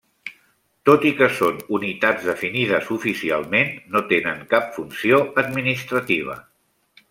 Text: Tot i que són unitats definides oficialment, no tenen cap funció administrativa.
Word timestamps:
Tot 0.89 1.03
i 1.09 1.09
que 1.19 1.27
són 1.39 1.59
unitats 1.79 2.25
definides 2.31 2.89
oficialment, 2.97 3.69
no 3.97 4.03
tenen 4.15 4.43
cap 4.55 4.75
funció 4.81 5.21
administrativa. 5.47 6.43